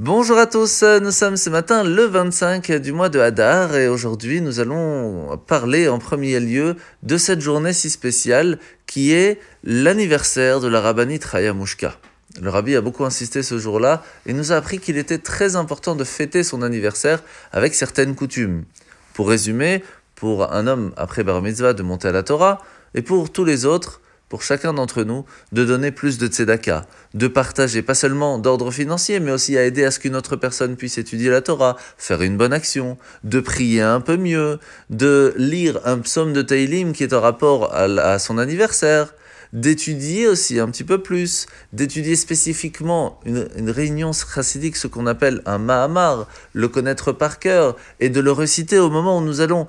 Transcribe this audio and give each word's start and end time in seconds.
Bonjour 0.00 0.38
à 0.38 0.46
tous, 0.48 0.82
nous 0.82 1.12
sommes 1.12 1.36
ce 1.36 1.48
matin 1.48 1.84
le 1.84 2.06
25 2.06 2.72
du 2.72 2.90
mois 2.90 3.10
de 3.10 3.20
Hadar 3.20 3.76
et 3.76 3.86
aujourd'hui 3.86 4.40
nous 4.40 4.58
allons 4.58 5.38
parler 5.46 5.86
en 5.88 6.00
premier 6.00 6.40
lieu 6.40 6.74
de 7.04 7.16
cette 7.16 7.40
journée 7.40 7.72
si 7.72 7.90
spéciale 7.90 8.58
qui 8.86 9.12
est 9.12 9.38
l'anniversaire 9.62 10.58
de 10.58 10.66
la 10.66 10.80
rabbinite 10.80 11.24
Raya 11.24 11.54
Mushka. 11.54 11.96
Le 12.42 12.50
rabbi 12.50 12.74
a 12.74 12.80
beaucoup 12.80 13.04
insisté 13.04 13.44
ce 13.44 13.56
jour-là 13.56 14.02
et 14.26 14.32
nous 14.32 14.50
a 14.50 14.56
appris 14.56 14.80
qu'il 14.80 14.98
était 14.98 15.18
très 15.18 15.54
important 15.54 15.94
de 15.94 16.02
fêter 16.02 16.42
son 16.42 16.62
anniversaire 16.62 17.22
avec 17.52 17.72
certaines 17.72 18.16
coutumes. 18.16 18.64
Pour 19.12 19.28
résumer, 19.28 19.84
pour 20.16 20.52
un 20.52 20.66
homme 20.66 20.92
après 20.96 21.22
Bar 21.22 21.40
Mitzvah 21.40 21.72
de 21.72 21.84
monter 21.84 22.08
à 22.08 22.12
la 22.12 22.24
Torah 22.24 22.60
et 22.94 23.02
pour 23.02 23.30
tous 23.30 23.44
les 23.44 23.64
autres 23.64 24.00
pour 24.28 24.42
chacun 24.42 24.72
d'entre 24.72 25.02
nous 25.02 25.24
de 25.52 25.64
donner 25.64 25.90
plus 25.90 26.18
de 26.18 26.26
tzedaka, 26.26 26.86
de 27.14 27.28
partager, 27.28 27.82
pas 27.82 27.94
seulement 27.94 28.38
d'ordre 28.38 28.70
financier, 28.70 29.20
mais 29.20 29.30
aussi 29.30 29.56
à 29.56 29.64
aider 29.64 29.84
à 29.84 29.90
ce 29.90 29.98
qu'une 29.98 30.16
autre 30.16 30.36
personne 30.36 30.76
puisse 30.76 30.98
étudier 30.98 31.30
la 31.30 31.40
Torah, 31.40 31.76
faire 31.98 32.22
une 32.22 32.36
bonne 32.36 32.52
action, 32.52 32.98
de 33.22 33.40
prier 33.40 33.82
un 33.82 34.00
peu 34.00 34.16
mieux, 34.16 34.58
de 34.90 35.34
lire 35.36 35.80
un 35.84 35.98
psaume 35.98 36.32
de 36.32 36.42
Teilim 36.42 36.92
qui 36.92 37.04
est 37.04 37.12
en 37.12 37.20
rapport 37.20 37.74
à, 37.74 38.18
son 38.18 38.38
anniversaire, 38.38 39.14
d'étudier 39.52 40.26
aussi 40.26 40.58
un 40.58 40.68
petit 40.68 40.84
peu 40.84 41.00
plus, 41.00 41.46
d'étudier 41.72 42.16
spécifiquement 42.16 43.20
une, 43.24 43.48
une 43.56 43.70
réunion 43.70 44.10
chassidique, 44.12 44.76
ce 44.76 44.88
qu'on 44.88 45.06
appelle 45.06 45.42
un 45.46 45.58
Mahamar, 45.58 46.26
le 46.54 46.66
connaître 46.66 47.12
par 47.12 47.38
cœur, 47.38 47.76
et 48.00 48.08
de 48.08 48.20
le 48.20 48.32
réciter 48.32 48.78
au 48.78 48.90
moment 48.90 49.18
où 49.18 49.22
nous 49.22 49.40
allons 49.40 49.68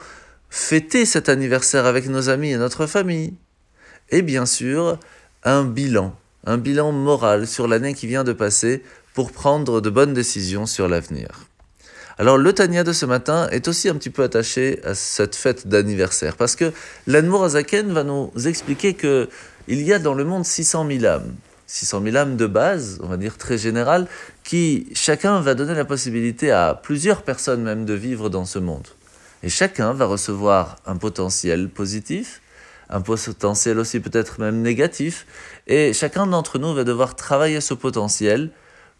fêter 0.49 1.05
cet 1.05 1.29
anniversaire 1.29 1.85
avec 1.85 2.07
nos 2.07 2.29
amis 2.29 2.51
et 2.51 2.57
notre 2.57 2.87
famille 2.87 3.35
et 4.15 4.21
bien 4.21 4.45
sûr 4.45 4.97
un 5.43 5.65
bilan, 5.65 6.15
un 6.45 6.57
bilan 6.57 6.93
moral 6.93 7.47
sur 7.47 7.67
l'année 7.67 7.93
qui 7.93 8.07
vient 8.07 8.23
de 8.23 8.31
passer 8.31 8.81
pour 9.13 9.33
prendre 9.33 9.81
de 9.81 9.89
bonnes 9.89 10.13
décisions 10.13 10.65
sur 10.65 10.87
l'avenir. 10.87 11.27
Alors 12.17 12.37
le 12.37 12.53
Tania 12.53 12.85
de 12.85 12.93
ce 12.93 13.05
matin 13.05 13.49
est 13.51 13.67
aussi 13.67 13.90
un 13.90 13.95
petit 13.95 14.09
peu 14.09 14.23
attaché 14.23 14.79
à 14.85 14.95
cette 14.95 15.35
fête 15.35 15.67
d'anniversaire 15.67 16.37
parce 16.37 16.55
que 16.55 16.71
l'Anmour 17.07 17.43
Azaken 17.43 17.91
va 17.91 18.05
nous 18.05 18.31
expliquer 18.45 18.93
que 18.93 19.27
il 19.67 19.81
y 19.81 19.91
a 19.91 19.99
dans 19.99 20.13
le 20.13 20.23
monde 20.23 20.45
600 20.45 20.87
000 20.87 21.05
âmes. 21.05 21.35
600 21.68 22.01
000 22.03 22.15
âmes 22.15 22.37
de 22.37 22.45
base, 22.45 22.99
on 23.03 23.07
va 23.07 23.18
dire 23.18 23.37
très 23.37 23.57
générales, 23.57 24.07
qui 24.45 24.87
chacun 24.93 25.41
va 25.41 25.55
donner 25.55 25.73
la 25.73 25.84
possibilité 25.84 26.51
à 26.51 26.79
plusieurs 26.81 27.23
personnes 27.23 27.63
même 27.63 27.84
de 27.84 27.93
vivre 27.93 28.29
dans 28.29 28.45
ce 28.45 28.59
monde. 28.59 28.87
Et 29.43 29.49
chacun 29.49 29.91
va 29.91 30.05
recevoir 30.05 30.77
un 30.85 30.95
potentiel 30.95 31.68
positif 31.68 32.40
un 32.89 33.01
potentiel 33.01 33.79
aussi 33.79 33.99
peut-être 33.99 34.39
même 34.39 34.61
négatif. 34.61 35.25
Et 35.67 35.93
chacun 35.93 36.27
d'entre 36.27 36.59
nous 36.59 36.73
va 36.73 36.83
devoir 36.83 37.15
travailler 37.15 37.61
ce 37.61 37.73
potentiel 37.73 38.51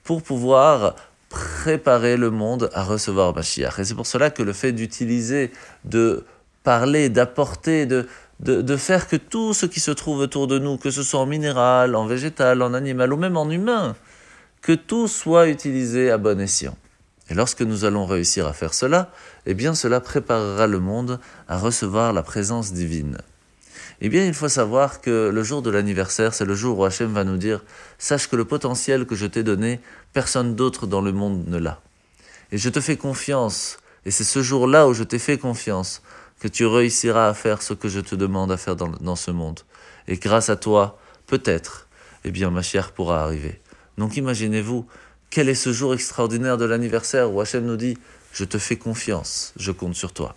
pour 0.04 0.22
pouvoir 0.22 0.96
préparer 1.30 2.18
le 2.18 2.32
monde 2.32 2.70
à 2.74 2.84
recevoir 2.84 3.36
Mashiach. 3.36 3.80
Et 3.80 3.84
c'est 3.84 3.96
pour 3.96 4.08
cela 4.08 4.30
que 4.30 4.44
le 4.44 4.54
fait 4.54 4.72
d'utiliser, 4.72 5.52
de 5.84 6.26
parler, 6.64 7.10
d'apporter, 7.10 7.86
de, 7.86 8.08
de, 8.40 8.62
de, 8.62 8.78
faire 8.78 9.08
que 9.08 9.16
tout 9.16 9.54
ce 9.54 9.66
qui 9.66 9.80
se 9.80 9.92
trouve 9.92 10.20
autour 10.20 10.48
de 10.48 10.60
nous, 10.60 10.78
que 10.78 10.92
ce 10.92 11.04
soit 11.04 11.20
en 11.20 11.26
minéral, 11.26 11.96
en 11.96 12.06
végétal, 12.06 12.62
en 12.62 12.74
animal 12.74 13.14
ou 13.14 13.18
même 13.18 13.38
en 13.38 13.50
humain, 13.50 13.96
que 14.62 14.74
tout 14.74 15.08
soit 15.08 15.48
utilisé 15.48 16.10
à 16.10 16.18
bon 16.18 16.40
escient. 16.40 16.76
Et 17.30 17.34
lorsque 17.34 17.62
nous 17.62 17.86
allons 17.86 18.06
réussir 18.06 18.48
à 18.48 18.54
faire 18.54 18.74
cela, 18.74 19.12
eh 19.46 19.54
bien 19.54 19.74
cela 19.74 20.00
préparera 20.00 20.68
le 20.68 20.80
monde 20.80 21.20
à 21.48 21.58
recevoir 21.58 22.14
la 22.14 22.24
présence 22.24 22.72
divine. 22.72 23.18
Eh 24.02 24.10
bien, 24.10 24.26
il 24.26 24.34
faut 24.34 24.50
savoir 24.50 25.02
que 25.02 25.30
le 25.30 25.44
jour 25.44 25.62
de 25.62 25.70
l'anniversaire, 25.70 26.34
c'est 26.34 26.46
le 26.46 26.56
jour 26.56 26.80
où 26.80 26.86
Hachem 26.86 27.14
va 27.14 27.24
nous 27.24 27.38
dire 27.38 27.64
Sache 27.98 28.28
que 28.28 28.36
le 28.36 28.46
potentiel 28.46 29.06
que 29.06 29.16
je 29.16 29.26
t'ai 29.26 29.44
donné, 29.44 29.80
personne 30.14 30.56
d'autre 30.56 30.88
dans 30.88 31.02
le 31.02 31.12
monde 31.12 31.48
ne 31.48 31.58
l'a. 31.58 31.82
Et 32.52 32.58
je 32.58 32.70
te 32.70 32.80
fais 32.82 32.98
confiance, 32.98 33.78
et 34.06 34.12
c'est 34.12 34.24
ce 34.24 34.42
jour-là 34.42 34.88
où 34.88 34.94
je 34.94 35.04
t'ai 35.04 35.20
fait 35.20 35.38
confiance, 35.38 36.02
que 36.40 36.48
tu 36.48 36.66
réussiras 36.66 37.30
à 37.30 37.34
faire 37.34 37.62
ce 37.62 37.74
que 37.74 37.88
je 37.88 38.00
te 38.00 38.16
demande 38.16 38.52
à 38.52 38.58
faire 38.58 38.76
dans, 38.76 39.16
ce 39.16 39.32
monde. 39.32 39.62
Et 40.08 40.18
grâce 40.18 40.50
à 40.50 40.56
toi, 40.56 41.00
peut-être, 41.28 41.88
eh 42.24 42.32
bien, 42.32 42.52
ma 42.52 42.62
chère 42.62 42.92
pourra 42.92 43.24
arriver. 43.24 43.62
Donc 43.98 44.18
imaginez-vous, 44.18 44.86
quel 45.30 45.50
est 45.50 45.56
ce 45.56 45.72
jour 45.74 45.94
extraordinaire 45.94 46.58
de 46.58 46.66
l'anniversaire 46.66 47.32
où 47.32 47.42
Hachem 47.42 47.66
nous 47.66 47.78
dit 47.78 47.98
Je 48.32 48.44
te 48.44 48.58
fais 48.58 48.76
confiance, 48.76 49.54
je 49.58 49.72
compte 49.72 49.96
sur 49.96 50.14
toi. 50.14 50.36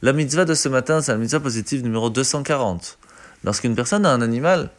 La 0.00 0.12
mitzvah 0.12 0.44
de 0.44 0.54
ce 0.54 0.68
matin, 0.68 1.02
c'est 1.02 1.10
la 1.10 1.18
mitzvah 1.18 1.40
positive 1.40 1.82
numéro 1.82 2.08
240. 2.08 2.98
Lorsqu'une 3.42 3.74
personne 3.74 4.06
a 4.06 4.12
un 4.12 4.22
animal, 4.22 4.70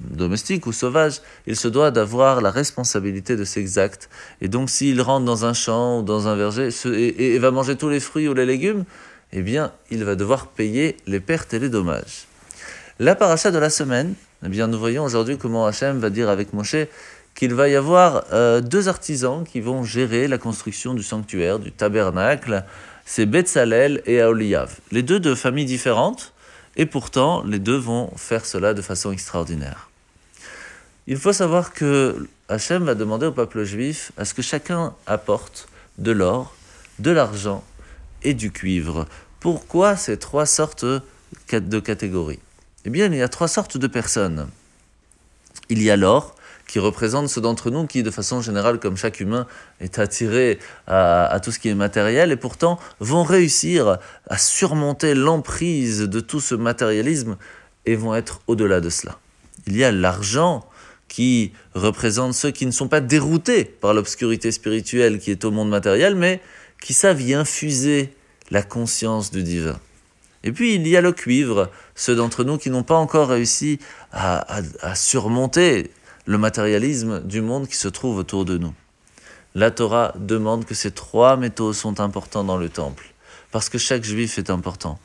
domestique 0.00 0.66
ou 0.66 0.72
sauvage, 0.72 1.20
il 1.46 1.54
se 1.54 1.68
doit 1.68 1.92
d'avoir 1.92 2.40
la 2.40 2.50
responsabilité 2.50 3.36
de 3.36 3.44
ses 3.44 3.78
actes. 3.78 4.10
Et 4.40 4.48
donc 4.48 4.68
s'il 4.68 5.00
rentre 5.00 5.24
dans 5.24 5.44
un 5.44 5.52
champ 5.52 6.00
ou 6.00 6.02
dans 6.02 6.26
un 6.26 6.34
verger 6.34 6.70
et, 6.84 7.38
va 7.38 7.52
manger 7.52 7.76
tous 7.76 7.88
les 7.88 8.00
fruits 8.00 8.26
ou 8.26 8.34
les 8.34 8.44
légumes, 8.44 8.84
eh 9.32 9.42
bien, 9.42 9.70
il 9.92 10.02
va 10.02 10.16
devoir 10.16 10.48
payer 10.48 10.96
les 11.06 11.20
pertes 11.20 11.54
et 11.54 11.60
les 11.60 11.68
dommages. 11.68 12.26
La 12.98 13.14
paracha 13.14 13.52
de 13.52 13.58
la 13.58 13.70
semaine, 13.70 14.14
eh 14.44 14.48
bien, 14.48 14.66
nous 14.66 14.80
voyons 14.80 15.04
aujourd'hui 15.04 15.38
comment 15.38 15.66
Hachem 15.66 16.00
va 16.00 16.10
dire 16.10 16.28
avec 16.28 16.52
Moshe 16.52 16.88
qu'il 17.36 17.54
va 17.54 17.68
y 17.68 17.76
avoir 17.76 18.24
euh, 18.32 18.60
deux 18.60 18.88
artisans 18.88 19.44
qui 19.44 19.60
vont 19.60 19.84
gérer 19.84 20.26
la 20.26 20.38
construction 20.38 20.94
du 20.94 21.04
sanctuaire, 21.04 21.60
du 21.60 21.70
tabernacle, 21.70 22.64
c'est 23.06 23.24
Betzalel 23.24 24.02
et 24.04 24.20
Aoliav. 24.20 24.80
Les 24.90 25.02
deux 25.02 25.20
de 25.20 25.34
familles 25.34 25.64
différentes, 25.64 26.34
et 26.76 26.84
pourtant 26.84 27.42
les 27.42 27.58
deux 27.58 27.76
vont 27.76 28.10
faire 28.16 28.44
cela 28.44 28.74
de 28.74 28.82
façon 28.82 29.12
extraordinaire. 29.12 29.88
Il 31.06 31.16
faut 31.16 31.32
savoir 31.32 31.72
que 31.72 32.28
Hachem 32.48 32.84
va 32.84 32.94
demander 32.94 33.26
au 33.26 33.32
peuple 33.32 33.64
juif 33.64 34.12
à 34.18 34.26
ce 34.26 34.34
que 34.34 34.42
chacun 34.42 34.94
apporte 35.06 35.68
de 35.96 36.12
l'or, 36.12 36.54
de 36.98 37.10
l'argent 37.10 37.64
et 38.22 38.34
du 38.34 38.50
cuivre. 38.50 39.06
Pourquoi 39.40 39.96
ces 39.96 40.18
trois 40.18 40.46
sortes 40.46 40.84
de 40.84 41.80
catégories? 41.80 42.40
Eh 42.84 42.90
bien, 42.90 43.06
il 43.06 43.14
y 43.14 43.22
a 43.22 43.28
trois 43.28 43.48
sortes 43.48 43.78
de 43.78 43.86
personnes. 43.86 44.48
Il 45.68 45.82
y 45.82 45.90
a 45.90 45.96
l'or, 45.96 46.35
qui 46.66 46.78
représente 46.78 47.28
ceux 47.28 47.40
d'entre 47.40 47.70
nous 47.70 47.86
qui, 47.86 48.02
de 48.02 48.10
façon 48.10 48.40
générale, 48.40 48.80
comme 48.80 48.96
chaque 48.96 49.20
humain, 49.20 49.46
est 49.80 49.98
attiré 49.98 50.58
à, 50.86 51.38
tout 51.42 51.52
ce 51.52 51.58
qui 51.58 51.68
est 51.68 51.74
matériel 51.74 52.32
et 52.32 52.36
pourtant 52.36 52.78
vont 53.00 53.22
réussir 53.22 53.98
à 54.28 54.38
surmonter 54.38 55.14
l'emprise 55.14 56.00
de 56.00 56.20
tout 56.20 56.40
ce 56.40 56.54
matérialisme 56.54 57.36
et 57.86 57.94
vont 57.94 58.14
être 58.14 58.40
au-delà 58.48 58.80
de 58.80 58.90
cela. 58.90 59.18
Il 59.66 59.76
y 59.76 59.84
a 59.84 59.92
l'argent 59.92 60.68
qui 61.08 61.52
représente 61.74 62.34
ceux 62.34 62.50
qui 62.50 62.66
ne 62.66 62.72
sont 62.72 62.88
pas 62.88 63.00
déroutés 63.00 63.64
par 63.64 63.94
l'obscurité 63.94 64.50
spirituelle 64.50 65.20
qui 65.20 65.30
est 65.30 65.44
au 65.44 65.52
monde 65.52 65.68
matériel, 65.68 66.16
mais 66.16 66.40
qui 66.82 66.94
savent 66.94 67.22
y 67.22 67.32
infuser 67.32 68.12
la 68.50 68.62
conscience 68.62 69.30
du 69.30 69.44
divin. 69.44 69.78
Et 70.42 70.52
puis 70.52 70.74
il 70.74 70.86
y 70.86 70.96
a 70.96 71.00
le 71.00 71.12
cuivre, 71.12 71.70
ceux 71.94 72.16
d'entre 72.16 72.44
nous 72.44 72.58
qui 72.58 72.70
n'ont 72.70 72.82
pas 72.82 72.96
encore 72.96 73.28
réussi 73.28 73.78
à, 74.12 74.58
à 74.82 74.94
surmonter 74.94 75.90
le 76.26 76.38
matérialisme 76.38 77.22
du 77.22 77.40
monde 77.40 77.68
qui 77.68 77.76
se 77.76 77.88
trouve 77.88 78.18
autour 78.18 78.44
de 78.44 78.58
nous. 78.58 78.74
La 79.54 79.70
Torah 79.70 80.12
demande 80.18 80.64
que 80.66 80.74
ces 80.74 80.90
trois 80.90 81.36
métaux 81.36 81.72
sont 81.72 82.00
importants 82.00 82.44
dans 82.44 82.58
le 82.58 82.68
temple, 82.68 83.14
parce 83.52 83.68
que 83.68 83.78
chaque 83.78 84.04
juif 84.04 84.36
est 84.38 84.50
important. 84.50 84.98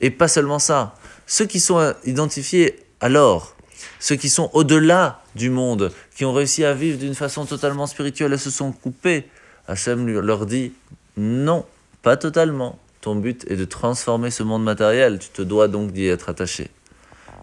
Et 0.00 0.10
pas 0.10 0.28
seulement 0.28 0.58
ça, 0.58 0.96
ceux 1.26 1.46
qui 1.46 1.60
sont 1.60 1.94
identifiés 2.04 2.80
alors, 3.00 3.54
ceux 4.00 4.16
qui 4.16 4.28
sont 4.28 4.50
au-delà 4.54 5.22
du 5.34 5.50
monde, 5.50 5.92
qui 6.16 6.24
ont 6.24 6.32
réussi 6.32 6.64
à 6.64 6.74
vivre 6.74 6.98
d'une 6.98 7.14
façon 7.14 7.44
totalement 7.44 7.86
spirituelle 7.86 8.32
et 8.32 8.38
se 8.38 8.50
sont 8.50 8.72
coupés, 8.72 9.28
Hachem 9.68 10.08
leur 10.08 10.46
dit 10.46 10.72
non, 11.16 11.64
pas 12.02 12.16
totalement. 12.16 12.78
Ton 13.00 13.16
but 13.16 13.44
est 13.50 13.56
de 13.56 13.64
transformer 13.64 14.30
ce 14.30 14.42
monde 14.42 14.64
matériel, 14.64 15.18
tu 15.18 15.28
te 15.28 15.42
dois 15.42 15.68
donc 15.68 15.92
d'y 15.92 16.06
être 16.06 16.28
attaché. 16.28 16.70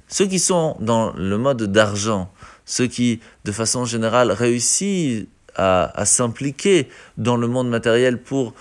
Ceux 0.08 0.26
qui 0.26 0.40
sont 0.40 0.76
dans 0.80 1.14
le 1.14 1.38
mode 1.38 1.64
d'argent, 1.64 2.32
ceux 2.70 2.86
qui, 2.86 3.20
de 3.46 3.52
façon 3.52 3.84
générale, 3.84 4.32
réussissent 4.32 5.26
à, 5.56 6.06
s'impliquer 6.06 6.88
dans 7.18 7.36
le 7.36 7.48
monde 7.48 7.68
matériel 7.68 8.22
pour 8.22 8.54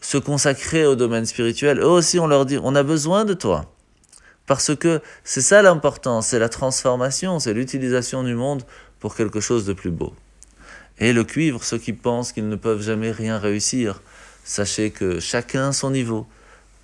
se 0.00 0.18
consacrer 0.18 0.86
au 0.86 0.94
domaine 0.94 1.26
spirituel, 1.26 1.80
eux 1.80 1.88
aussi 1.88 2.20
on 2.20 2.28
leur 2.28 2.46
dit, 2.46 2.58
on 2.62 2.76
a 2.76 2.84
besoin 2.84 3.24
de 3.24 3.34
toi. 3.34 3.72
Parce 4.46 4.76
que 4.76 5.02
c'est 5.24 5.40
ça 5.40 5.62
l'important, 5.62 6.22
c'est 6.22 6.38
la 6.38 6.48
transformation, 6.48 7.40
c'est 7.40 7.54
l'utilisation 7.54 8.22
du 8.22 8.36
monde 8.36 8.62
pour 9.00 9.16
quelque 9.16 9.40
chose 9.40 9.66
de 9.66 9.72
plus 9.72 9.90
beau. 9.90 10.14
Et 11.00 11.12
le 11.12 11.24
cuivre, 11.24 11.64
ceux 11.64 11.78
qui 11.78 11.92
pensent 11.92 12.30
qu'ils 12.30 12.48
ne 12.48 12.54
peuvent 12.56 12.82
jamais 12.82 13.10
rien 13.10 13.36
réussir, 13.36 14.00
sachez 14.44 14.92
que 14.92 15.18
chacun 15.18 15.70
à 15.70 15.72
son 15.72 15.90
niveau 15.90 16.28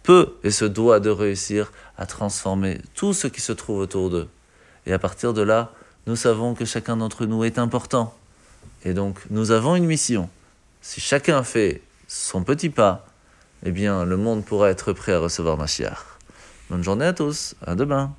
peut 0.02 0.34
et 0.42 0.50
se 0.50 0.64
doit 0.64 0.98
de 0.98 1.10
réussir 1.10 1.70
à 1.96 2.06
transformer 2.06 2.80
tout 2.96 3.12
ce 3.12 3.28
qui 3.28 3.40
se 3.40 3.52
trouve 3.52 3.78
autour 3.78 4.10
d'eux. 4.10 4.28
Et 4.84 4.92
à 4.92 4.98
partir 4.98 5.32
de 5.32 5.42
là, 5.42 5.72
nous 6.06 6.16
savons 6.16 6.54
que 6.54 6.64
chacun 6.64 6.96
d'entre 6.96 7.26
nous 7.26 7.44
est 7.44 7.58
important. 7.58 8.14
Et 8.84 8.94
donc, 8.94 9.20
nous 9.30 9.50
avons 9.50 9.76
une 9.76 9.86
mission. 9.86 10.28
Si 10.80 11.00
chacun 11.00 11.42
fait 11.44 11.82
son 12.08 12.42
petit 12.42 12.70
pas, 12.70 13.06
eh 13.64 13.70
bien, 13.70 14.04
le 14.04 14.16
monde 14.16 14.44
pourra 14.44 14.70
être 14.70 14.92
prêt 14.92 15.12
à 15.12 15.20
recevoir 15.20 15.56
Mashiach. 15.56 15.98
Bonne 16.70 16.82
journée 16.82 17.06
à 17.06 17.12
tous, 17.12 17.54
à 17.64 17.74
demain. 17.74 18.12